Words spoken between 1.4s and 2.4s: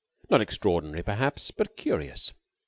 but curious.